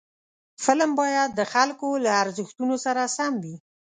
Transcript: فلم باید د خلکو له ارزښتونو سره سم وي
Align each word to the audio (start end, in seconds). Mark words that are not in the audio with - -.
فلم 0.63 0.91
باید 1.01 1.29
د 1.35 1.41
خلکو 1.53 1.87
له 2.03 2.09
ارزښتونو 2.21 2.75
سره 2.85 3.01
سم 3.15 3.33
وي 3.43 3.55